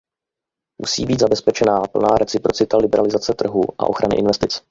Musí 0.81 1.05
být 1.05 1.19
zabezpečená 1.19 1.81
plná 1.81 2.07
reciprocita 2.09 2.77
liberalizace 2.77 3.33
trhu 3.33 3.61
a 3.79 3.89
ochrany 3.89 4.17
investic. 4.19 4.59